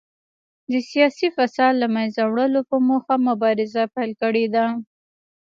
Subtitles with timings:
[0.71, 4.65] د سیاسي فساد له منځه وړلو په موخه مبارزه پیل کړې وه.